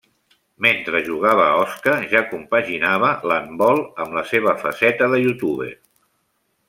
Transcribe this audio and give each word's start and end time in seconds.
Mentre 0.65 1.01
jugava 1.09 1.43
a 1.49 1.59
Osca 1.65 1.93
ja 2.13 2.23
compaginava 2.31 3.11
l'handbol 3.33 3.83
amb 4.07 4.19
la 4.21 4.25
seva 4.31 4.55
faceta 4.65 5.11
de 5.13 5.21
youtuber. 5.27 5.71